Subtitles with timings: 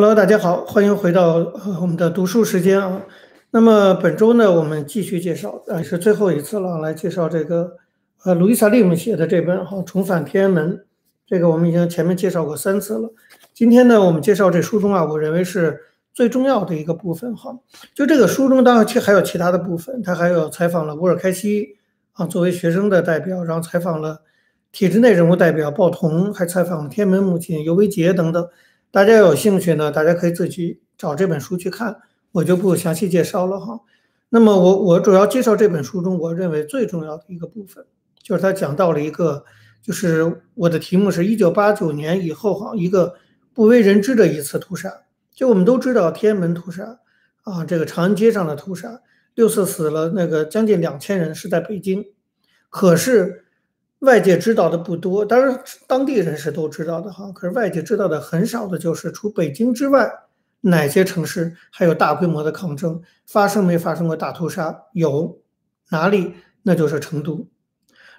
[0.00, 3.02] Hello，大家好，欢迎回到呃我们的读书时间啊。
[3.50, 7.76] 那么本周呢，我们继续介绍，呃，是最后一次了，来介绍这个
[8.24, 10.78] 呃路易萨利姆写的这本哈《重返天安门》。
[11.26, 13.10] 这个我们已经前面介绍过三次了。
[13.52, 15.78] 今天呢，我们介绍这书中啊，我认为是
[16.14, 17.58] 最重要的一个部分哈。
[17.94, 21.76] 就这个书中当然其还有其他的部分，他还有采访了乌尔开西
[22.14, 24.22] 啊，作为学生的代表，然后采访了
[24.72, 28.48] 体制内人物代表鲍同，还采访了天安门母亲尤维杰等等。
[28.92, 32.00] 大家有兴趣呢，大家可以自己找这本书去看，
[32.32, 33.80] 我就不详细介绍了哈。
[34.30, 37.86] 那么我我主要介绍这本书中我认为最重要的一个部分，
[38.20, 39.44] 就是他讲到了一个，
[39.80, 43.14] 就是我的题目是一九八九年以后哈一个
[43.54, 45.02] 不为人知的一次屠杀。
[45.32, 46.98] 就我们都知道天安门屠杀
[47.42, 49.02] 啊，这个长安街上的屠杀，
[49.34, 52.06] 六次死了那个将近两千人是在北京，
[52.68, 53.44] 可是。
[54.00, 57.30] 外界知道的不多，当然当地人是都知道的哈。
[57.32, 60.10] 可是外界知道的很少的，就是除北京之外，
[60.62, 64.84] 哪些城市还有大规模的抗争发生没发生过大屠杀？
[64.92, 65.40] 有
[65.90, 66.34] 哪里？
[66.62, 67.46] 那就是成都。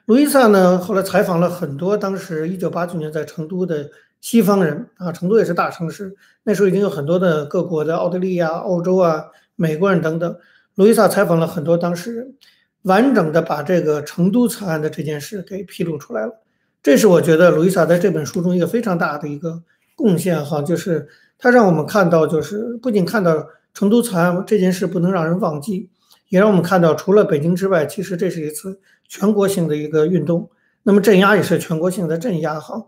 [0.06, 10.38] 路易萨呢，后来采访了很多当时一九八九年在成都的西方人啊，成都也是大城市，那时候已经有很多的各国的奥地利啊、欧洲啊、美国人等等。
[10.76, 12.36] 路易萨采访了很多当事人。
[12.84, 16.42] 完整的把这个成都惨案的这件事给披露出来了，
[16.82, 19.62] 这是我觉得路易萨在这本书中一个非常大的一个
[19.96, 21.08] 贡献哈，就是
[21.38, 25.92] 他让我们看到，就是不仅看到成都惨案这件事不能让人忘记，
[26.30, 30.50] 也让我们看到除了北京之外，其实这是一次全国性的一个运动，
[30.82, 32.88] 那么镇压也是全国性的镇压哈。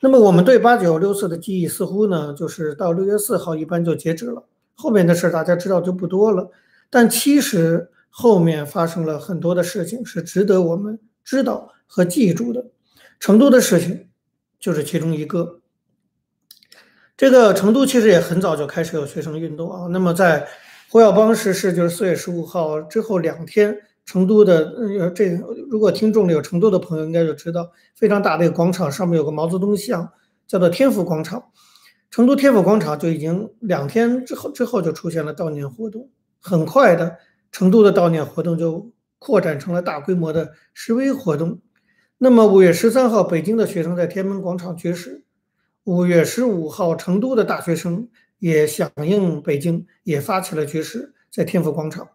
[0.00, 4.44] 那么我们对八九六四的记忆似乎呢，就是到六月四号一般就截止了，
[4.74, 6.50] 后面的事大家知道就不多了，
[6.90, 7.88] 但其实。
[8.16, 12.64] 后面发生了很多的事情，是值得我们知道和记住的。
[13.18, 14.08] 成都的事情
[14.60, 15.60] 就是其中一个。
[17.16, 19.88] 这个成都其实也很早就开始有学生运动啊。
[19.88, 20.46] 那么在
[20.88, 25.30] 胡耀邦逝世，就是四月十五号之后两天，成都的呃这
[25.68, 30.08] 如果听众里有成都的朋友，应该就知道非常大的一个广场，上面有个毛泽东像，
[30.46, 31.42] 叫做天府广场。
[32.12, 36.08] 成都天府广场就已经两天之后之后就出现了悼念活动，
[36.40, 37.16] 很快的。
[37.54, 41.60] 成都的悼念活动就扩展成了大规模的示威活动。
[42.18, 45.22] 那么五月十三号，北京的学生在天安门广场绝食；
[45.84, 48.08] 五月十五号，成都的大学生
[48.40, 52.08] 也响应北京，也发起了绝食，在天府广场。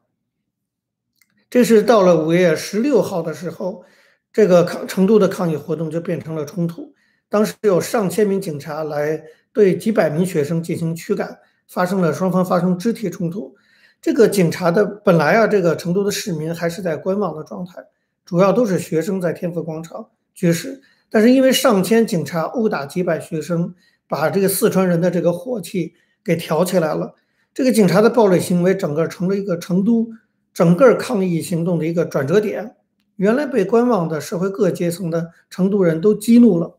[1.49, 3.85] 这是到了五月十六号的时候，
[4.33, 6.93] 这个抗成都的抗议活动就变成了冲突。
[7.29, 9.23] 当时有上千名警察来
[9.53, 13.55] 对几百名学生进行驱赶，发生了双方发生肢体冲突。
[14.01, 17.83] 这个警察的本来啊，这个成都的市民还是在观望的状态，
[18.25, 20.81] 主要都是学生在天府广场绝食。
[21.09, 23.75] 但是因为上千警察殴打几百学生，
[24.07, 27.15] 把这个四川人的这个火气给挑起来了。
[27.53, 30.07] 这个警察的暴力行为，整个成了一个成都
[30.53, 32.75] 整个抗议行动的一个转折点。
[33.17, 36.77] 原来被观望的社会各阶层的成都人都激怒了，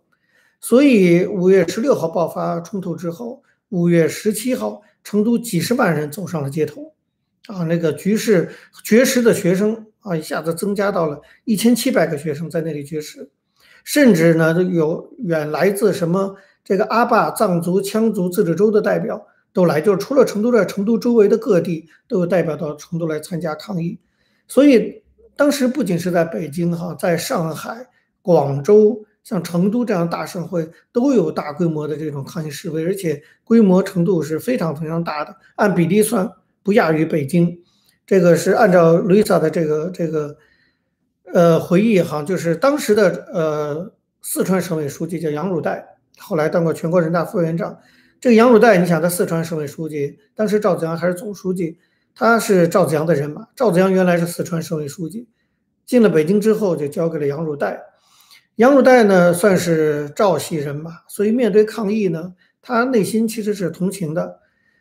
[0.59, 6.94] 所以五月十六号爆发冲突之后，五月十七号，成都几十万人走上了街头。
[7.50, 8.49] 啊，那个局势
[8.84, 13.28] 绝食的学生啊，一下子增加到了一千七百个学生在那里绝食，
[13.83, 23.99] 甚至呢，有远来自什么这个阿坝藏族、羌族自治州的代表都来，就是除了成都，在成都周围的各地都有代表到成都来参加抗议。
[24.47, 25.03] 所以
[25.37, 27.89] 当时不仅是在北京哈，在上海、
[28.22, 36.31] 广州、像成都这样大省会都有大规模的这种抗议示威，而且规模程度是非常非常大的，按比例算。
[36.62, 37.62] 不亚于北京，
[38.06, 40.37] 这个是按照 Lisa 的这个这个
[41.32, 45.82] 呃回忆哈，就是当时的呃四川省委书记叫杨汝岱，
[46.19, 47.78] 后来当过全国人大副委员长。
[48.21, 51.78] 这个杨汝岱，你想他四川省委书记，当时赵子阳还是总书记，
[52.15, 53.47] 他是赵子阳的人马。
[53.56, 55.27] 赵子阳原来是四川省委书记，
[55.87, 57.78] 进了北京之后就交给了杨汝岱。
[58.56, 64.41] 杨汝岱呢算是赵系人吧，所以面对抗议呢，他内心其实是同情的。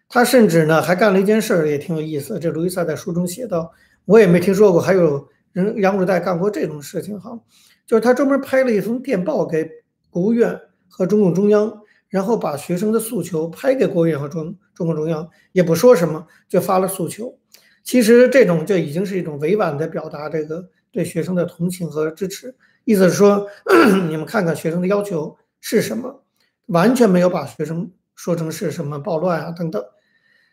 [0.10, 2.40] 他甚至呢还干了一件事儿，也挺有意思。
[2.40, 3.72] 这路易萨在书中写到，
[4.06, 7.40] 我也没听说过还有人杨汝岱干过这种事情哈。
[7.86, 9.70] 就是他专门拍了一封电报给
[10.10, 17.38] 国务院和中共中央，然后把学生的诉求拍给国务院和中中共中央，也不说什么就发了诉求。
[17.84, 23.48] 其实这种就已经是一种委婉的表达这个对学生的同情和支持，意思是说
[24.10, 26.24] 你们看看学生的要求是什么，
[26.68, 29.84] 完全没有把学生说成是什么暴乱啊等等。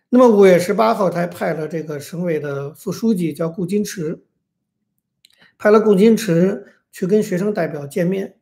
[0.08, 4.22] 那么五月十八号，他还派了这个省委的副书记叫顾金池，
[5.58, 8.36] 派了顾金池去跟学生代表见面。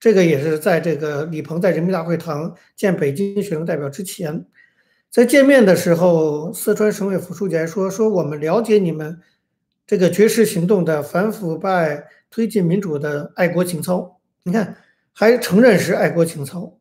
[0.00, 4.44] 这个也是在这个李鹏在人民大会堂见北京学生代表之前。
[5.08, 9.20] 在见面的时候，四川省委副书记还说：“说我们了解你们
[9.86, 14.76] 这个绝食行动的反腐败、推进民主的爱国情操。”你看，
[15.12, 16.76] 还承认是爱国情操。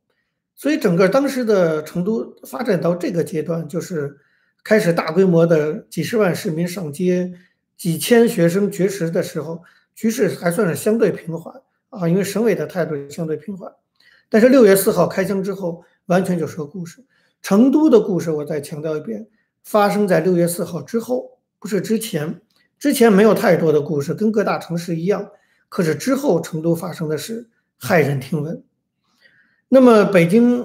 [0.55, 4.17] 所以，整个当时的成都发展到这个阶段，就是
[4.63, 7.33] 开始大规模的几十万市民上街，
[7.75, 9.61] 几千学生绝食的时候，
[9.95, 11.53] 局势还算是相对平缓
[11.89, 13.71] 啊，因为省委的态度相对平缓。
[14.29, 17.03] 但是六月四号开枪之后，完全就是个故事。
[17.41, 19.27] 成都的故事，我再强调一遍，
[19.63, 22.41] 发生在六月四号之后，不是之前。
[22.79, 25.29] 之前没有太多的故事，跟各大城市一样。
[25.69, 28.63] 可是之后，成都发生的事骇人听闻。
[29.73, 30.63] 那么北京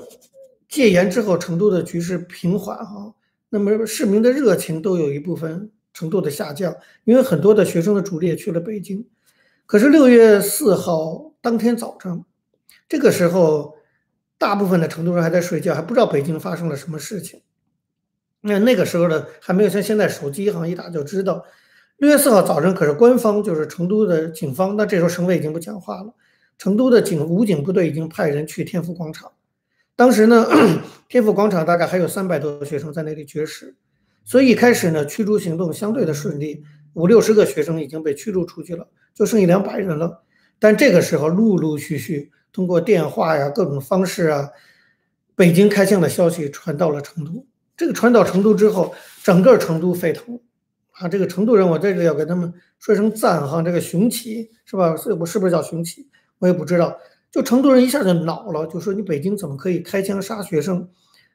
[0.69, 3.14] 戒严之后，成都的局势平缓哈。
[3.49, 9.06] 那么市民的热情都有一部分程度的下降，因为很多的学生的主力也去了北京。
[9.64, 12.26] 可是六月四号当天早上，
[12.87, 13.76] 这个时候，
[14.37, 17.40] 大部分的成都人还在睡觉，还不知道北京发生了什么事情。
[18.43, 21.46] 那那个时候呢，还没有像现在手机哈一打就知道。
[21.96, 26.12] 六月四号早晨，可是官方就是成都的警方，那这时候省委已经不讲话了。
[26.58, 29.31] 成都的警武警部队已经派人去天府广场，
[29.94, 30.46] 当时呢，
[31.08, 33.76] 天府广场大概还有三百多个学生在那里绝食，
[34.25, 36.64] 所以一开始呢，驱逐行动相对的顺利，
[36.94, 40.25] 五六十个学生已经被驱逐出去了，就剩一两百人了。
[40.58, 44.50] 但这个时候，陆陆续续通过电话呀、各种方式啊，
[45.37, 47.46] 北京开枪的消息传到了成都。
[47.76, 50.40] 这个传到成都之后，整个成都沸腾
[50.90, 51.06] 啊！
[51.06, 54.96] 这个成都人，我在这里要给他们说一声赞哈，这个雄起是吧？
[54.96, 56.08] 是我是不是叫雄起？
[56.38, 56.96] 我也不知道，
[57.31, 60.88] 就成都人一下就恼了，就说你北京怎么可以开枪杀学生？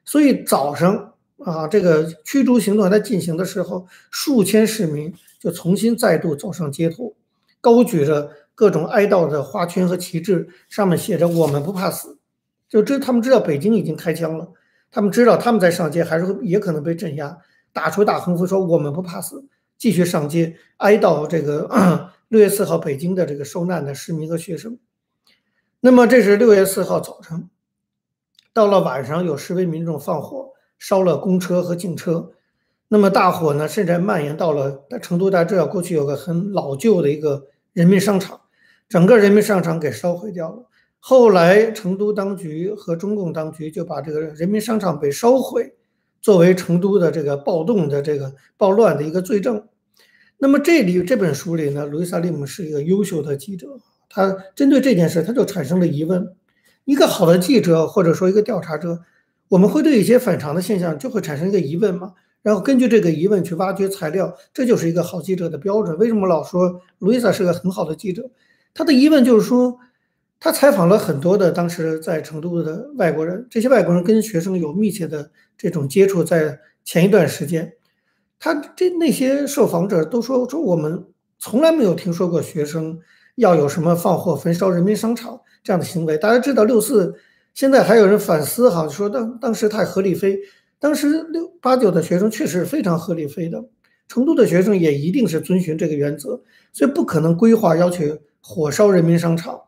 [0.04, 7.14] 所以早上啊，这个驱逐行动还在进行的时候，数千市民就重新再度走上街头，
[7.60, 12.18] 高举着各种哀悼的花圈和旗帜，上面写着“我们不怕死”。
[12.68, 14.48] 就知，他们知道北京已经开枪了，
[14.90, 17.38] 他们知道他们在上街还是也可能被镇压，
[17.72, 19.44] 打出大横幅说“我们不怕死”，
[19.78, 24.78] 继续上街哀悼这个 六月四号北京的这个受难的市民和学生。
[25.86, 27.50] 那么这是六月四号早晨，
[28.54, 32.30] 到了晚上，有示威民众放火烧了公车和警车。
[32.88, 35.28] 那么大火呢，甚至蔓延到了成都。
[35.28, 38.40] 大家知道，过去有个很老旧的一个人民商场，
[38.88, 40.64] 整个人民商场给烧毁掉了。
[41.00, 45.74] 后来，成都当局和中共当局就把这个人民商场被烧毁
[46.22, 49.68] 作为成都的这个暴动的这个暴乱的一个罪证。
[50.38, 53.78] 那么这里这本书里呢，路易萨利姆是一个优秀的记者。
[54.14, 56.36] 他针对这件事，他就产生了疑问：
[56.84, 59.00] 一个好的记者或者说一个调查者，
[59.48, 62.14] 我们会对一些反常的现象就会产生一个疑问嘛？
[62.40, 65.98] 然后根据这个疑问去挖掘材料，这就是一个好记者的标准。
[65.98, 68.30] 为什么老说路易莎是个很好的记者？
[68.72, 69.76] 他的疑问就是说，
[70.38, 77.72] 他采访了很多的当时在成都的外国人，这些外国人跟学生有密切的这种接触，在前一段时间，
[78.38, 81.04] 他这那些受访者都说说我们
[81.40, 83.00] 从来没有听说过学生。
[83.36, 86.16] 要有什么放火焚烧人民商场这样的行为？
[86.18, 87.14] 大家知道六四，
[87.52, 90.38] 现在还有人反思哈，说当当时太合理飞，
[90.78, 93.64] 当时六八九的学生确实非常合理飞的，
[94.08, 96.42] 成都的学生也一定是遵循这个原则，
[96.72, 98.04] 所以不可能规划要求
[98.40, 99.60] 火烧人民商场。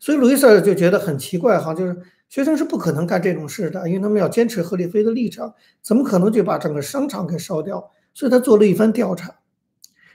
[0.00, 1.96] 所以路易斯就觉得很奇怪哈，就是
[2.28, 7.90] 学生是不可能干这种事的，因为他们要坚持合理飞的立场，怎么可能就把整个商场给烧掉？
[8.12, 9.36] 所以他做了一番调查，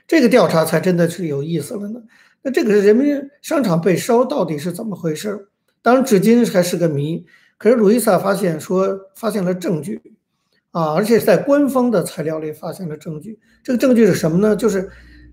[0.06, 2.00] 这个调查才真的是有意思了呢。
[2.42, 5.48] 那这个人民商场被烧到底是怎么回事？
[5.82, 7.24] 当然，至今还是个谜。
[7.58, 10.00] 可是，路易萨发现说发现了证据，
[10.70, 13.38] 啊，而且在官方的材料里发现了证据。
[13.62, 14.56] 这个证据是什么呢？
[14.56, 14.90] 就是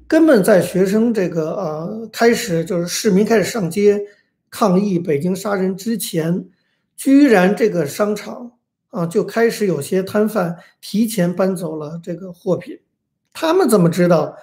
[0.07, 4.01] 根本在学生这个呃开始，就是市民开始上街
[4.49, 6.45] 抗议北京杀人之前，
[6.97, 8.51] 居然这个商场
[8.89, 12.77] 啊就开始有些摊贩提前搬走了这个货品。
[13.31, 14.35] 他们怎么知道？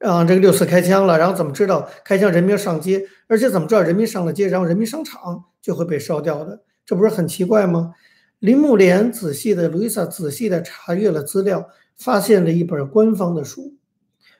[0.00, 3.06] 啊，这个六四开枪了，然后怎么知道开枪人民上街？
[3.26, 6.62] 而且怎么知道人民上了街，然后人民商场就会被烧掉的？
[6.86, 7.92] 这不是很奇怪吗？
[8.38, 13.74] 林木莲仔细的，路易莎仔细的查阅了资料，发现了一本官方的书。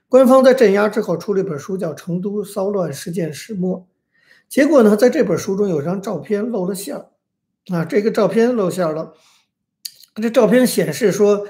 [0.09, 3.79] 官方在镇压之后出了一本书，叫《成都骚乱事件始末》。
[4.49, 7.11] 结果呢，在这本书中有张照片露了馅儿，
[7.71, 9.13] 啊，这个照片露馅了。
[10.15, 11.47] 这照片显示说。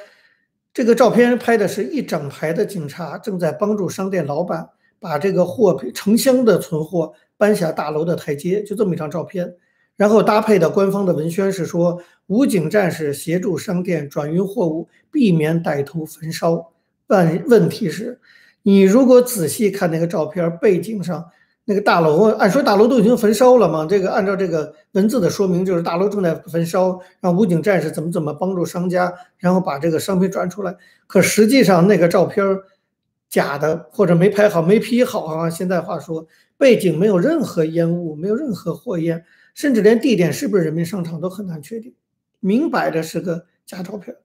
[0.72, 4.68] 这个照片拍的是一整排的警察正在帮助商店老板
[5.00, 9.56] 把这个货品成箱的存货搬下大楼的台阶，就这么一张照片。
[9.96, 16.72] 然后搭配的官方的文宣是说，武警战士协助商店转运货物，避免歹徒焚烧。
[17.06, 18.20] 但问题是，
[18.62, 21.30] 你如果仔细看那个照片背景上
[21.70, 30.76] 那个大楼，按说大楼都已经焚烧了嘛，这个按照这个文字的说明，就是大楼正在焚烧，让武警战士怎么怎么帮助商家，然后把这个商品转出来。
[31.06, 32.44] 可实际上那个照片
[33.28, 35.48] 假的，或者没拍好、没 P 好啊。
[35.48, 36.26] 现在话说，
[36.58, 39.24] 背景没有任何烟雾，没有任何火焰，
[39.54, 41.94] 甚至连地点是不是人民商场都很难确定，
[42.40, 44.16] 明摆着是个假照片。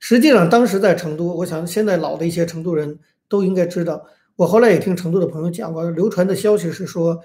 [0.00, 4.04] 实际上当时在成都，我想现在老的一些成都人都应该知道。
[4.38, 7.18] 我后来也听成都的朋友讲过，流传的消息是说，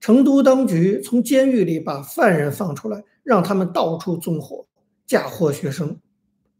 [0.00, 4.66] 成都当局从监狱里把犯人放出来，让他们到处纵火，
[5.06, 5.96] 嫁祸学生。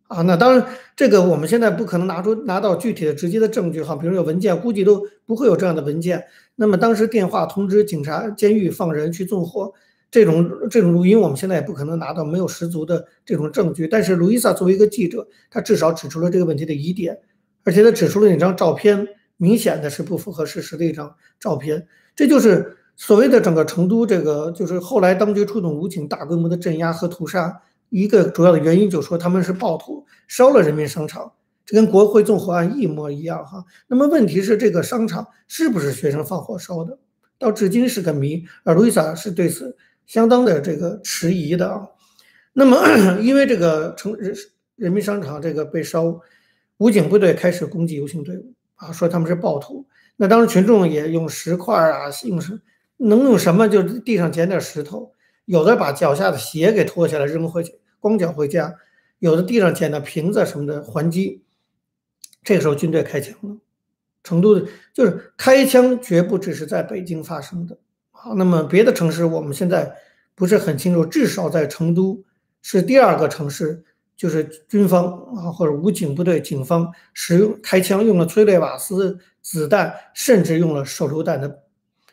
[0.07, 6.25] 啊，那当然，这个我们现在不可能拿出拿到具体的直接的证据哈，比如有文件，估计都不会有这样的文件。
[6.57, 9.71] 那么当时电话通知警察监狱放人去纵火，
[10.11, 13.87] 这种这种录音我们现在也不可能拿到，没有十足的这种证据。
[13.87, 17.19] 但是路易萨作为一个记者，他至少指出了这个问题的疑点，
[17.62, 19.07] 而且他指出了那张照片。
[19.38, 31.33] 明显的是不符合事实的一张照片，这就是所谓的整个成都这个，就是后来当局出动武警大规模的镇压和屠杀，一个主要的原因就是说他们是暴徒烧了人民商场，
[31.64, 33.64] 这跟国会纵火案一模一样哈。
[33.87, 36.99] 那么问题是这个商场是不是学生放火烧的，
[37.38, 41.87] 到至今是个谜，而路易萨是对此相当的这个迟疑的啊。
[42.52, 42.76] 那么
[43.23, 44.35] 因为这个成人
[44.75, 46.21] 人民商场这个被烧，
[46.78, 48.52] 武警部队开始攻击游行队伍。
[48.79, 52.61] 啊，说他们是暴徒，那当时群众也用石块啊，用什
[52.97, 55.13] 能用什么就地上捡点石头，
[55.45, 58.77] 有的把脚下的鞋给脱下来扔回去，光脚回家，
[59.19, 61.43] 有的地上捡的瓶子什么的还击。
[62.45, 63.59] 这个时候军队开枪了，
[64.23, 67.79] 成都的就是开枪绝不只是在北京发生的
[68.13, 68.33] 啊。
[68.37, 69.97] 那么别的城市我们现在
[70.35, 72.25] 不是很清楚，至少在成都
[72.63, 73.85] 是第二个城市。
[74.19, 81.63] 就是军方啊，或者武警部队、警方使用开枪，用了催泪瓦斯、子弹，甚至用了手榴弹的。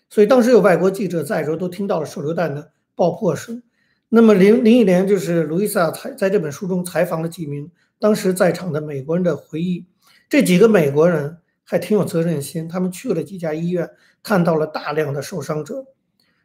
[0.08, 3.64] 所以当时有外国记者在的时候，都听到了手榴弹的爆破声。
[4.08, 9.88] 那么林林忆莲就是路易萨采在这本书中采访了几名当时在场的美国人的回忆。
[10.30, 13.90] 这几个美国人还挺有责任心，他们去了几家医院，
[14.22, 15.88] 看到了大量的受伤者，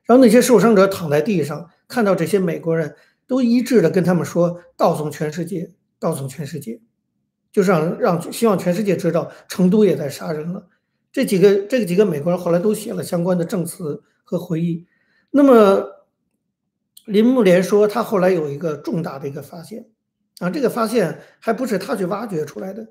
[0.05, 2.97] 然后那些受伤者躺在地上，看到这些美国人。
[3.31, 5.71] 都一致的跟他们说，告诉全世界，
[6.01, 6.81] 告诉全世界，
[7.53, 10.67] 就是让让希望全世界知道成都也在杀人了。
[11.13, 14.85] 这几个这几个美国人后来都写了相关的证词和回忆。
[15.31, 16.09] 那么
[17.05, 19.87] 林木莲说，他后来有一个重大的一个发现
[20.41, 22.85] 啊，这个发现还不是他去挖掘出来的，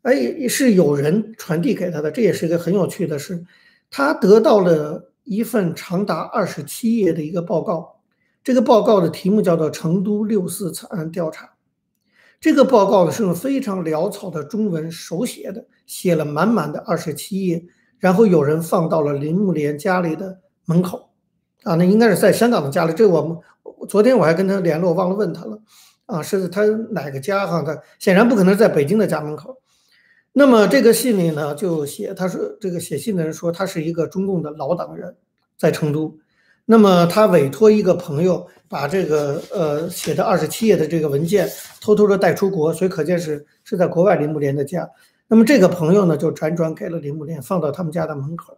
[0.00, 2.10] 哎，是有人传递给他的。
[2.10, 3.44] 这也是一个很有趣的事，
[3.90, 8.01] 他得到了一份长达二十七页的一个报告。
[8.44, 11.46] 这个报告的题目叫做《成都六四惨案调查》。
[12.40, 17.64] 这个报告呢是用非常潦草的中文手写的，写了满满的二十七页，
[17.98, 21.10] 然后有人放到了林木莲家里的门口。
[21.62, 22.92] 啊，那应该是在香港的家里。
[22.92, 23.38] 这我们
[23.88, 25.62] 昨天我还跟他联络，忘了问他了。
[26.06, 27.62] 啊，是他哪个家哈？
[27.62, 29.62] 他显然不可能在北京的家门口。
[30.32, 35.14] 那么这个信里呢，就写他说这个写信的人说他是一个中共的老党员，
[35.56, 36.18] 在成都。
[36.64, 41.48] 那么他委托一个朋友把这个呃写的二十七页的这个文件
[41.80, 44.88] 偷偷的带出国，所以可见是是在国外林木莲的家。
[45.26, 48.56] 那么这个朋友呢就辗转给了林木莲，放到他们家的门口。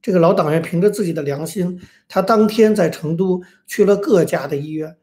[0.00, 4.96] 这个老党员凭着自己的良心，他当天在成都去了各家的医院，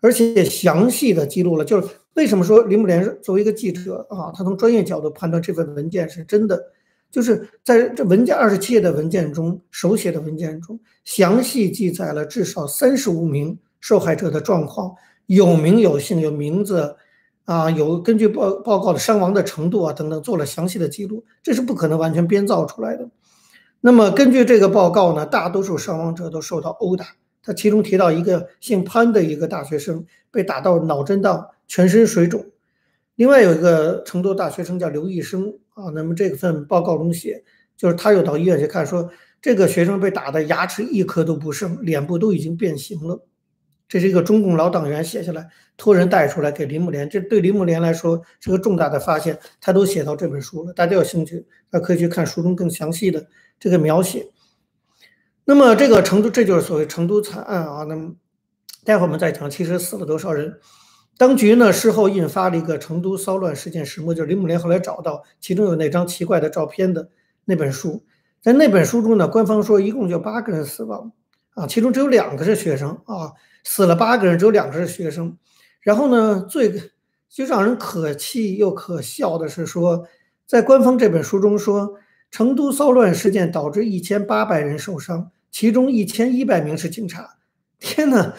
[0.00, 1.64] 而且也详细的记录了。
[1.64, 6.72] 就是为什么说林木莲作为一个记者啊，他从专业角度判断这份文件是真的。
[7.10, 14.94] 就是在这文件二十七页的文件中，手写的文件中，详细记载了至少三十五名受害者的状况，
[15.26, 16.96] 有名有姓，有名字，
[17.44, 23.08] 啊，有根据报报告的伤亡的程度啊等等，做了详细的记录，这是不可能完全编造出来的。
[23.80, 27.06] 那么根据这个报告呢，大多数伤亡者都受到殴打，
[27.42, 32.44] 他其中提到一个姓潘的一个大学生被打到脑震荡，全身水肿。
[33.14, 37.44] 另外有一个成都大学生叫刘医生啊，那么这份报告中写，
[37.76, 39.10] 就是他又到医院去看，说
[39.42, 43.28] 这个学生被打的牙齿一颗都不剩，脸部都已经变形了。
[43.86, 53.26] 这是一个中共老党员写下来，托人带出来给林木莲，这对林木莲来说是个重大的发现，他都写到这本书了，大家有兴趣，那可以去看书中更详细的
[53.60, 54.26] 这个描写。
[55.44, 57.84] 那么这个成都，这就是所谓成都惨案啊。
[57.84, 58.14] 那么
[58.82, 60.58] 待会儿我们再讲，其实死了多少人。
[61.18, 67.08] 当局呢事后印发了一个成都骚乱事件始末，就是林木莲后来找到其中有那张奇怪的照片的
[67.44, 68.04] 那本书。
[68.42, 71.10] 在那本书中呢，官方说一共就八个人死亡，
[71.54, 73.32] 啊，其中只有两个是学生啊，
[73.64, 75.36] 死了八个人，只有两个是学生。
[75.80, 76.72] 然后呢，最
[77.28, 80.06] 就让人可气又可笑的是说，
[80.46, 81.94] 在官方这本书中说，
[82.30, 87.38] 成都骚乱事件导致一千八百人受伤，其中一千一百名是警察。
[87.78, 88.34] 天哪！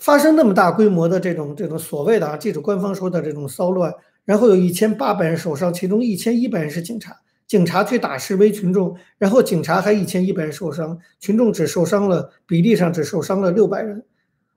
[0.00, 7.14] 发生那么大规模的这种这种所谓的啊，记者官方说的这种骚乱，然后有一千八百人受伤，其中一千一百人是警察，
[7.46, 14.02] 警察去打示威群众，然后警察还一千一百人受伤，群众只受伤了比例上只受伤了六百人，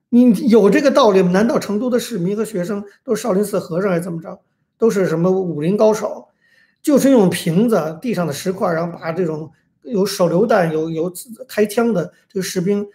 [0.08, 1.32] 你有这个道理吗？
[1.32, 4.40] 难道成都的市民和学生都是少林寺和尚还是怎么着？
[4.78, 6.30] 都是什么武林高手？
[6.82, 9.52] 就是用瓶子、地上的石块，然后把这种
[9.84, 11.14] 有手榴弹、有有
[11.48, 12.88] 开枪的这个士兵。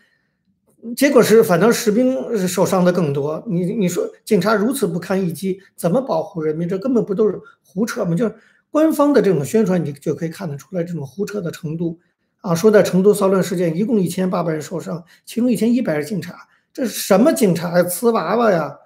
[0.97, 3.43] 结果是，反正士兵受伤的更多。
[3.47, 6.69] 你你说警察如此不堪一击，怎么保护人民？
[6.69, 8.15] 这根本不都是胡扯吗？
[8.15, 8.35] 就是
[8.71, 11.99] 官方的这种宣传，你就可以看得出来这种胡扯的程度
[12.41, 12.55] 啊！
[12.55, 17.85] 说在成都骚乱事件，一共一千八百人受伤，其中一千一百人警察，这是什么警察呀？
[17.85, 18.77] 瓷娃娃呀，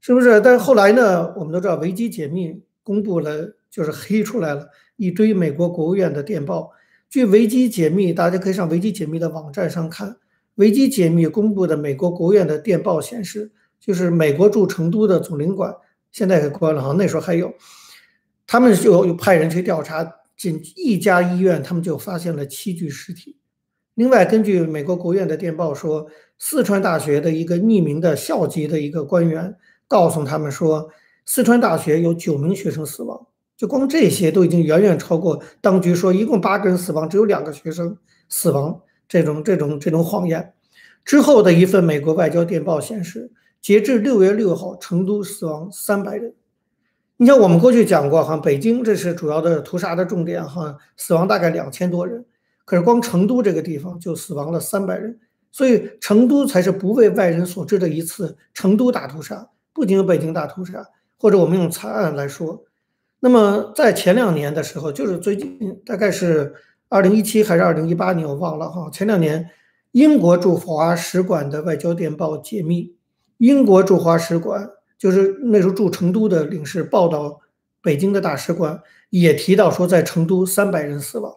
[0.00, 0.40] 是不是？
[0.40, 6.70] 但是后来呢，我们都知道维基解密公布了，就是黑出来了一堆美国国务院的电报。
[7.08, 10.16] 据维基解密，大家可以上维基解密的网站上看。
[10.56, 15.74] 维基解密公布的美国国务院的电报显示，就是美国驻成都的总领馆
[16.12, 17.52] 现在给关了哈，那时候还有，
[18.46, 23.36] 他们就有派人去调查，仅一家医院他们就发现了七具尸体。
[23.94, 26.06] 另外，根据美国国务院的电报说，
[26.38, 29.56] 四川大学的一个匿名的校级的一个官员
[29.88, 30.88] 告诉他们说，
[31.26, 37.96] 四川大学有九名学生死亡，就光这些都已经远远超过当局说一共八个人死亡，只有两个学生
[38.28, 38.80] 死亡。
[39.08, 40.52] 这种这种这种谎言
[41.04, 43.30] 之后的一份美国外交电报显示，
[43.60, 46.34] 截至六月六号，成都死亡三百人。
[47.18, 52.24] 你像我们过去讲过哈，北京这是主要的屠杀的重点哈，死亡大概两千多人，
[52.64, 55.20] 可是光成都这个地方就死亡了三百人，
[55.52, 60.86] 所以成都才是不为外人所知的一次成都大屠杀，不仅有北京大屠杀，
[61.18, 62.64] 或者我们用惨案来说。
[63.20, 66.54] 那么在前两年的时候，就是最近大概是。
[66.88, 68.88] 二零一七还是二零一八年，我忘了哈。
[68.90, 69.50] 前两年，
[69.92, 72.96] 英国驻华使馆的外交电报解密，
[73.38, 77.40] 英国驻华使馆就是那时候驻成都的领事报道，
[77.82, 81.36] 北京的大使馆也提到说，在成都三百人死亡，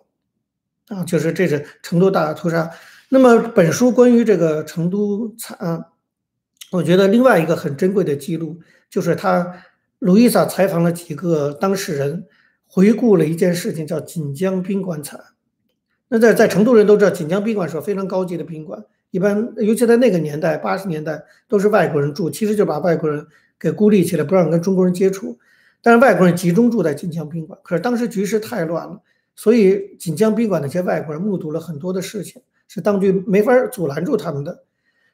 [0.88, 2.70] 啊，就是这是成都大屠杀。
[3.10, 5.86] 那么本书关于这个成都惨案，
[6.72, 9.64] 我觉得另外一个很珍贵的记录，就是他
[10.00, 12.28] 路易莎采访了几个当事人，
[12.68, 15.28] 回顾了一件事情，叫锦江宾馆惨案。
[16.10, 23.28] 那在在成都人都知道，锦江宾馆是个非常高级的宾馆，一般尤其在那个年代，八十年代都是外国人住，其实就把外国人
[23.60, 25.38] 给孤立起来，不让跟中国人接触。
[25.82, 29.02] 但是外国人集中住在锦江宾馆，可是当时局势太乱了，
[29.36, 34.64] 所以锦江宾馆那些外国人目睹了很多的事情，是当局没法阻拦住他们的。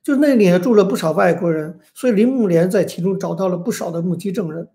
[0.04, 4.68] 就那里住了不少外国人，所以林木莲在其中找到了不少的目击证人。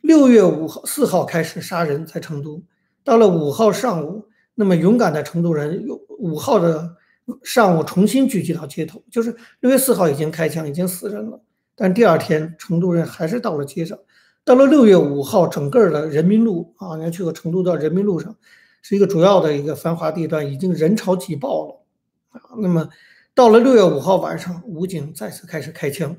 [0.00, 2.62] 六月五号、四号开始杀人，在成都，
[3.02, 4.26] 到了五号上午。
[4.54, 5.84] 那么勇敢的成都人，
[6.18, 6.96] 五号的
[7.42, 11.40] 上午重新聚集到街头，就是六月四号已经开枪，已经死人了，
[11.74, 13.98] 但第二天成都人还是到了街上。
[14.44, 18.36] 到了六月五号，整个的人民路啊，你去过成都的人民路上，
[18.82, 21.80] 是一个主要的一个繁华地段，已经人潮挤爆了
[22.28, 22.40] 啊。
[22.58, 22.90] 那么
[23.34, 26.16] 到了六月五号晚上，武警再次开始开枪，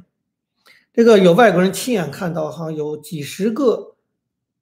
[0.92, 3.96] 这个有外国人亲眼看到，哈，有几十个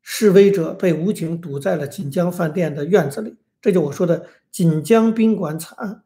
[0.01, 3.38] 示威者被武警堵在了锦江饭店的院子里。
[3.63, 6.04] 这就我说的锦江宾馆惨案，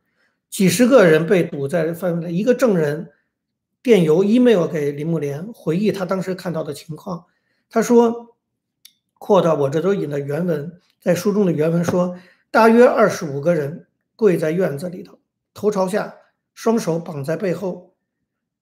[0.48, 2.32] 几十个人被堵在范围内。
[2.32, 3.10] 一个证人
[3.82, 7.26] 电邮 email 给林木莲回忆他当时看到的情况。
[7.68, 8.38] 他说
[9.18, 12.16] ：“扩大我这都引的原文，在书中的原文说，
[12.52, 15.18] 大约二十五个人跪在院子里头，
[15.56, 16.14] 头朝下，
[16.54, 17.96] 双手绑在背后。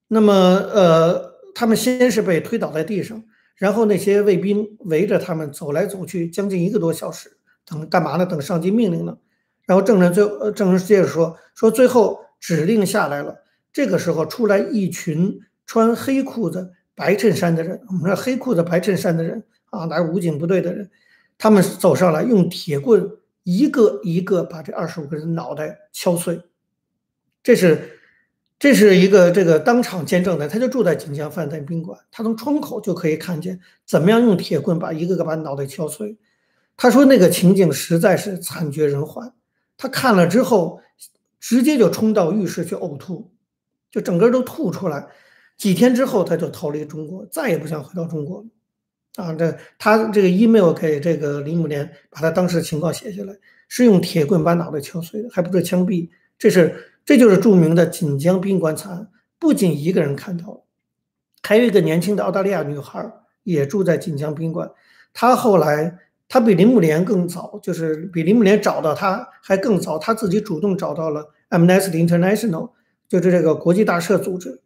[0.07, 3.21] 那么，呃，他们先是被推倒在地上，
[3.57, 8.25] 然后那些卫兵围着他们走来走去，将近一个多小时。”等干嘛呢？
[8.25, 9.17] 等上级命令呢。
[9.65, 13.35] 然后证人最呃，证人接着说说，最后指令下来了。
[13.73, 20.89] 这个时候出来一群穿黑裤子、白衬衫的人，我们说黑裤子、白衬衫的人啊，来武警部队的人，
[21.37, 23.09] 他们走上来，用铁棍
[23.43, 26.39] 一个一个把这二十五个人脑袋敲碎。
[27.41, 27.99] 这是
[28.59, 36.17] 这是一个这个当场见证的，他就住在锦江饭店宾馆，他从窗口就可以看见怎么样用铁棍把一个个把脑袋敲碎。
[36.77, 39.31] 他说那个情景实在是惨绝人寰，
[39.77, 40.81] 他看了之后，
[41.39, 43.31] 直接就冲到浴室去呕吐，
[43.89, 45.07] 就整个都吐出来。
[45.57, 48.45] 几天之后，他就逃离中国，再也不想回到中国。
[49.15, 53.33] 啊，这他这个 email 给这个李母莲，把他当时情况写下来，
[53.69, 56.09] 是用铁棍把脑袋敲碎的，还不是枪毙。
[56.37, 59.07] 这是这就是著名的锦江宾馆惨案，
[59.39, 60.65] 不仅一个人看到了，
[61.41, 63.09] 还有一个年轻的澳大利亚女孩
[63.43, 64.69] 也住在锦江宾馆，
[65.13, 65.99] 她后来。
[66.27, 72.71] 他比林木莲更早，就是比林木莲找到他还更早，他自己主动找到了 Amnesty International，
[73.07, 74.59] 就是这个国际大赦组织，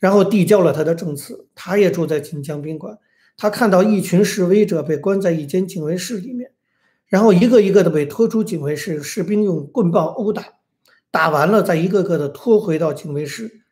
[0.00, 1.46] 然后递交了他的证词。
[1.54, 2.98] 他也住在锦江宾馆，
[3.38, 6.52] 他看到一群示威者被关在一间警卫室里面，
[7.06, 10.44] 然后一个一个的被拖出警卫室，士兵用棍棒殴打，
[11.10, 13.62] 打完了再一个个的拖回到警卫室。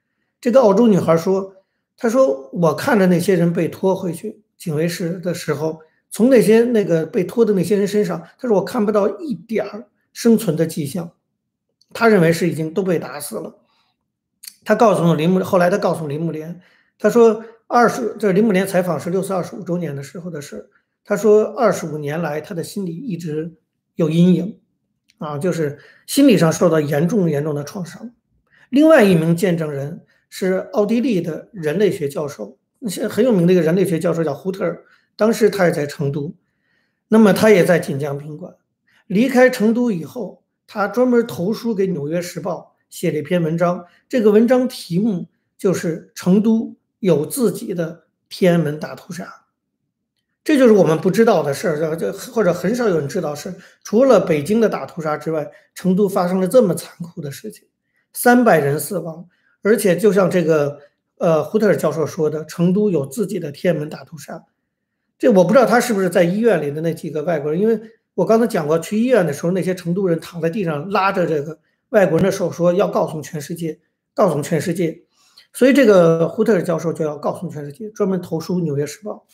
[0.41, 1.57] 这个澳洲女孩说
[1.99, 5.81] ：“她说我看着那些人被拖回去警卫室的时候。”
[6.17, 11.13] 从那些那个被拖的那些人身上，他说我看不到一点儿生存的迹象，
[11.93, 13.59] 他认为是已经都被打死了。
[14.65, 16.59] 他告诉林木，后来他告诉林木莲，
[16.99, 20.71] 他说二十，这林木莲采访是六四二十五周年的时候的事。
[21.05, 23.53] 他说二十五年来，他的心里一直
[23.97, 24.61] 有阴影，
[25.19, 28.11] 啊，就是心理上受到严重严重的创伤。
[28.71, 30.01] 另外一名见证人
[30.31, 34.83] 是奥地利的人类学教授，那些很有名的一个人类学教授叫胡特尔。
[35.17, 36.35] 当时他也在成都，
[37.09, 38.55] 那么他也在锦江宾馆。
[39.07, 43.87] 离开成都以后，他专门投书给《纽约时报》，写了一篇文章。
[44.09, 49.47] 这个文章题目就是“成都有自己的天安门大屠杀”。
[50.43, 57.67] 这就是我们不知道的事儿，这或者很少有人知道是，除了北京的大屠杀之外，成都发生了这么残酷的事情，
[58.13, 59.29] 三百人死亡，
[59.63, 60.79] 而且就像这个
[61.19, 64.45] 呃胡特尔教授说的，成都有自己的天安门大屠杀。
[65.19, 67.81] 这我不知道他是不是在医院里的那几个外国人，因为
[68.15, 71.59] 我刚才讲过，去医院的时候，那些成都人躺在地上拉着这个
[71.91, 73.79] 外国人的手，说要告诉全世界，
[74.15, 75.03] 告诉全世界。
[75.53, 79.27] 所以这个胡特尔教授就要告诉全世界，专门投书《纽约时报》。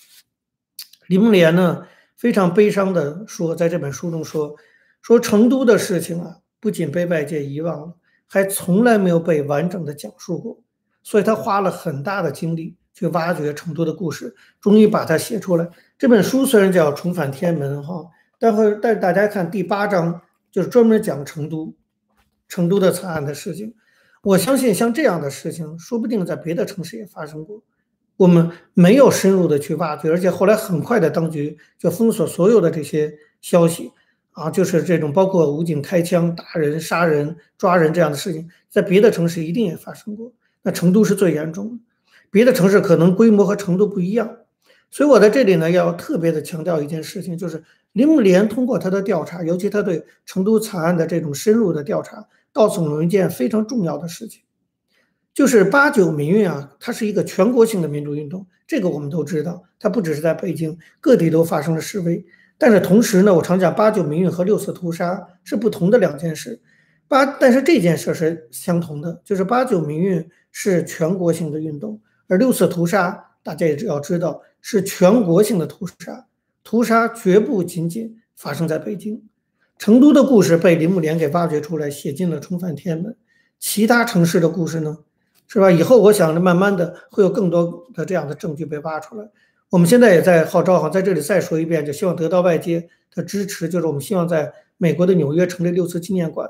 [1.08, 1.84] 李梦莲呢
[2.16, 4.54] 非常悲伤的说，在这本书中说，
[5.00, 7.94] 说成都的事情啊，不仅被外界遗忘了，
[8.28, 10.60] 还从来没有被完整的讲述过，
[11.02, 12.76] 所以他花了很大的精力。
[12.94, 15.68] 去挖掘成都的故事，终于把它写出来。
[15.98, 18.06] 这本书虽然叫《重返天安门》哈，
[18.38, 21.74] 但会但是大家看第八章，就是专门讲成都，
[22.48, 23.74] 成都的惨案的事情。
[24.22, 27.62] 我相信像这样的事情，说不定在别的城市也发生过。
[28.16, 33.90] 我们没有深入的去挖掘，而且后来很快的当局就封锁所有的这些消息
[34.32, 40.32] 啊，就是这种包括武警开枪打人、杀人、抓人这样的事情，在别的城市一定也发生过。
[40.62, 41.82] 那成都是最严重的。
[42.32, 44.38] 别的城市可能规模和程度不一样，
[44.90, 54.42] 所以我在这里呢要特别的强调一件事情，就是林木莲通过他的调查，尤其他对成都惨案的这种深入的调查，告诉我们一件非常重要的事情，
[55.34, 62.24] 就是八九民运啊，它是一个全国性的民主运动，这个我们都知道，它不只是在北京，各地都发生了示威。
[62.56, 66.62] 但是同时呢，我常讲八九民运和六四屠杀是不同的两件事，
[67.08, 72.00] 八但是这件事是相同的，就是八九民运是全国性的运动。
[72.28, 76.26] 而六次屠杀，大家也只要知道是全国性的屠杀，
[76.64, 79.22] 屠杀绝不仅仅发生在北京、
[79.78, 83.12] 成都的故事被林木莲给挖掘出来，写进了《重返天安门》。
[83.58, 84.98] 其他城市的故事呢，
[85.46, 85.70] 是吧？
[85.70, 89.28] 以后我想着慢慢的会有更多的这样的证据被挖出来。
[89.70, 96.48] 我们现在也在号召哈，在这里再说一遍，就希望得到外界的支持，就是我们希望在美国的纽约成立六次纪念馆，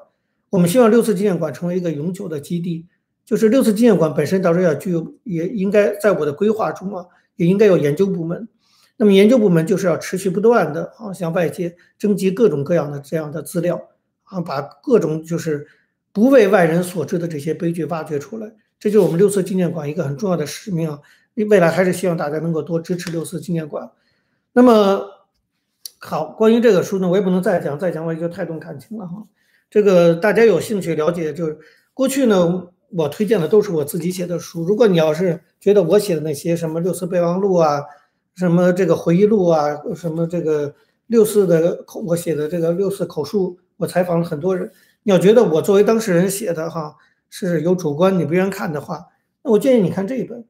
[0.51, 2.87] 我们希望六次纪念馆成为一个永久的基地。
[3.25, 7.07] 就是六次纪念馆本身，到时候要具有，也应该在我的规划中啊，
[7.37, 8.49] 也应该有研究部门。
[8.97, 13.81] 那么研究部门就是要持续不断的啊，向外界征集各种各样的这样的资料
[14.25, 15.67] 啊，把各种就是
[16.13, 18.53] 不为外人所知的这些悲剧挖掘出来。
[18.79, 21.01] 这就是我们六次纪念馆一个很重要的使命啊。
[21.49, 23.91] 未来还是希望大家能够多支持六四纪念馆。
[24.53, 25.07] 那么
[25.99, 29.25] 好，关于这个书呢，我也不能再讲，再讲我也就太动感情了哈。
[29.71, 31.59] 这个大家有兴趣了解，就是
[31.95, 32.69] 过去呢。
[32.95, 34.63] 我推荐的都是我自己写的书。
[34.63, 37.83] 如果你要是觉得我写的那些什么六四备忘录啊，
[38.35, 40.75] 什么这个回忆录啊，什么这个
[41.07, 44.71] 六四的口，我写的这个六四口述，我采访了很多人。
[45.03, 46.95] 你要觉得我作为当事人写的哈
[47.29, 49.07] 是有主观，你不愿看的话，
[49.43, 50.45] 那我建议你看这一本。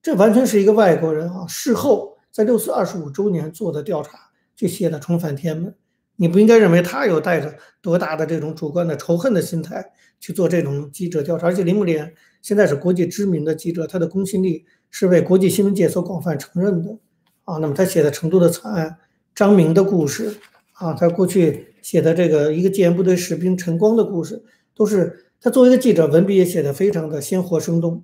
[0.00, 5.72] 这完全是一个外国人啊，事后在六四二十五周年做的调查去写的《重返天安门》。
[6.20, 16.98] 你不应该认为他有带着多大的这种主观的仇恨的心态去做这种记者调查，而且林木莲现在是国际知名的记者，他的公信力是被国际新闻界所广泛承认的
[17.44, 17.58] 啊。
[17.58, 18.96] 那么他写的成都的惨案、
[19.32, 20.34] 张明的故事
[20.72, 24.42] 啊，他过去写的这个一个戒严部队士兵陈光的故事，
[24.74, 28.02] 都是他作为一个记者，文笔也写得非常的鲜活生动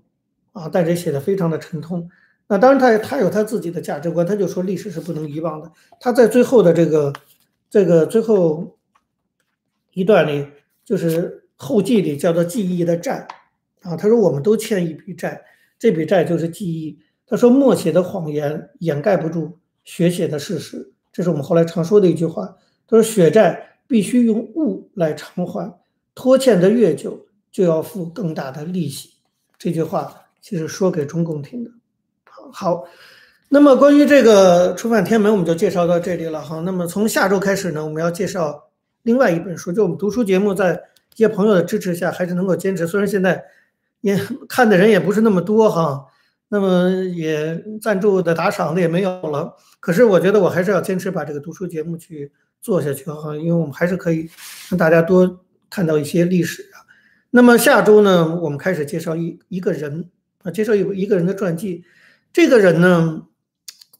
[0.52, 2.08] 啊，但是也写得非常的沉痛。
[2.46, 5.72] 那当然他他有他自己的价值观，他就说历史是不能遗忘的。
[5.98, 7.12] 他在最后的这个。
[7.74, 8.78] 这个最后
[9.94, 10.46] 一段里，
[10.84, 13.26] 就是后记里叫做记忆的债
[13.80, 13.96] 啊。
[13.96, 15.42] 他说我们都欠一笔债，
[15.76, 17.00] 这笔债就是记忆。
[17.26, 22.58] 他说默写的谎言掩盖不住血写的事实，这是我们后来常说的一句话。
[22.86, 25.76] 他说：“血债必须用物来偿还，
[26.14, 29.14] 拖欠的越久，就要付更大的利息。”
[29.58, 31.72] 这句话其实说给中共听的。
[32.52, 32.84] 好，
[33.54, 36.60] 那么关于这个重返天门，我们就介绍到这里了哈。
[36.62, 38.68] 那么从下周开始呢，我们要介绍
[39.04, 40.72] 另外一本书，就我们读书节目在
[41.14, 42.84] 一些朋友的支持下，还是能够坚持。
[42.84, 43.44] 虽然现在
[44.00, 46.04] 也看的人也不是那么多哈。
[46.48, 54.28] 那么也赞助的打赏的也没有了，可是我觉得我还是要坚持把这个读书节目去做下去哈，因为我们还是可以
[54.68, 56.82] 让大家多看到一些历史啊。
[57.30, 60.10] 那么下周呢，我们开始介绍一一个人
[60.42, 61.84] 啊，介绍一一个人的传记。
[62.32, 63.22] 这个人呢，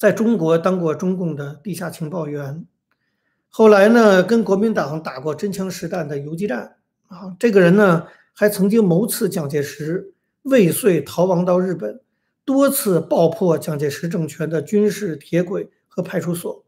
[0.04, 2.66] 在中国当过中共的地下情报员，
[3.48, 7.34] 后来呢跟国民党打过真枪实弹的游击战啊。
[7.38, 10.12] 这个人呢还曾经谋刺蒋介石，
[10.42, 12.02] 未遂逃亡到日本。
[12.44, 16.66] 多次爆破蒋介石政权的军事铁轨和派出所。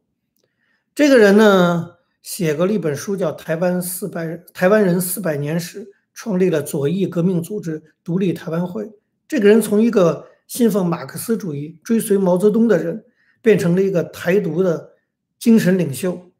[0.94, 8.90] 这个人呢，写过了一本书，叫《台湾四百台湾人四百年史》，创立了左翼革命组织独立台湾会。
[9.28, 13.04] 这个人从一个信奉马克思主义、追随毛泽东的人，
[13.46, 14.90] 变成了一个台独的
[15.38, 16.32] 精神领袖。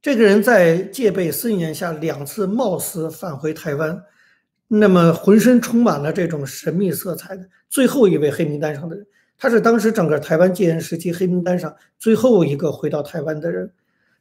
[0.00, 4.02] 这个人在戒备森严下，两次冒死返回台湾。
[4.68, 13.70] 那么浑身充满了这种神秘色彩的最后一位黑名单上的人，他是当时整个台湾戒严时期黑名单上最后一个回到台湾的人。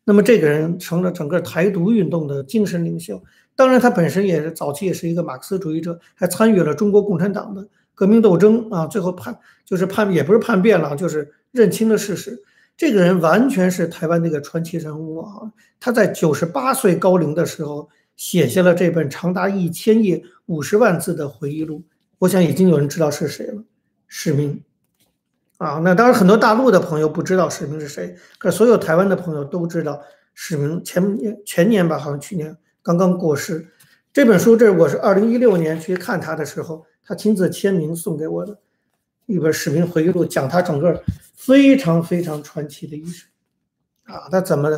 [0.03, 3.23] 那么这个人成了整个台独运动的精神领袖。
[3.55, 7.65] 当然，他本身也是早期也是一个马克思主义者，还参与了中国共产党的
[8.00, 8.88] 革命斗争啊。
[8.88, 12.42] 最后叛就是叛也不是叛变了，就是认清了事实。
[12.78, 15.52] 这个人完全是台湾那个传奇人物啊！
[15.80, 17.90] 他在九十八岁高龄的时候。
[18.20, 21.84] 写下了这本长达一千页、五十万字的回忆录，
[22.18, 23.64] 我想已经有人知道是谁了，
[24.10, 24.62] 史明。
[25.58, 30.02] 啊，那当然很多大陆的朋友不知道史明是谁，可所有台湾的朋友都知道
[30.34, 30.84] 史明。
[30.84, 31.02] 前
[31.46, 33.66] 前年吧，好像去年刚刚过世。
[34.12, 38.56] 这本书，这我是二零一六年去看他的时候，他亲自签名送给我的
[39.26, 43.28] 一本视频回忆录，讲他整个非常非常传奇的一生。
[44.04, 44.69] 啊，他怎么？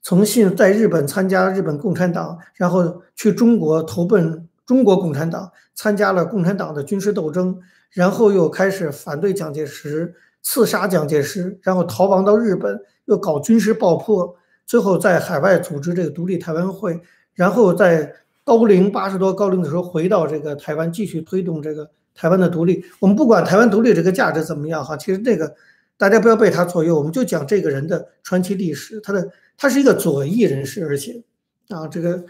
[0.00, 7.58] 从信在日本参加日本共产党，然后去中国投奔中国共产党，参加了共产党的军事斗争，
[7.90, 17.00] 然后又开始反对蒋介石，刺杀蒋介石，然后逃亡到日本，又搞军事爆破，最后在海外组织这个独立台湾会，
[17.34, 18.14] 然后在
[18.50, 22.84] 高龄八十多高龄的时候回到这个台湾，继续推动这个台湾的独立。
[22.98, 25.54] 我们不管台湾独立这个价值怎么样哈，其实这个
[25.96, 29.30] 大家不要被他左右，我们就讲这个人的传奇历史，他的。
[29.62, 31.22] 他是一个左翼人士，而且，
[31.68, 32.24] 啊，这个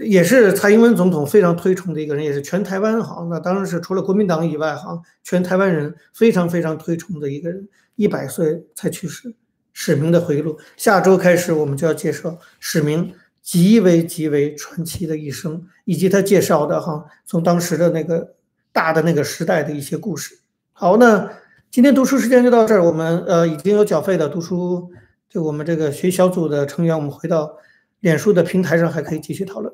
[0.00, 7.68] 也是蔡英文总统非常推崇的一个人，也是全台湾哈，那当然是除了国民党以外哈，全台湾人非常非常推崇的一个人。
[7.94, 9.36] 一百岁才去世，
[9.72, 10.58] 史明的回忆录。
[10.76, 13.14] 下周开始，我们就要介绍史明
[13.46, 18.34] 极为极为传奇的一生，以及他介绍的哈，从当时的那个
[18.72, 20.40] 大的那个时代的一些故事。
[20.72, 21.30] 好，那
[21.70, 24.90] 今天读书时间就到这儿，我们呃已经有缴费的读书。
[25.28, 27.56] 就我们这个学小组的成员，我们回到
[28.00, 29.72] 脸书的平台上，还可以继续讨论。